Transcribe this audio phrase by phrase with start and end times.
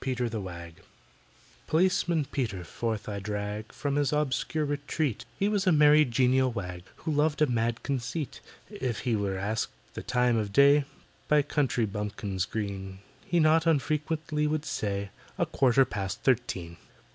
[0.00, 0.82] PETER THE WAG
[1.66, 6.84] POLICEMAN PETER forth I drag From his obscure retreat: He was a merry genial wag,
[6.96, 8.42] Who loved a mad conceit.
[8.68, 10.84] If he were asked the time of day,
[11.26, 15.08] By country bumpkins green, He not unfrequently would say,
[15.38, 16.76] "A quarter past thirteen."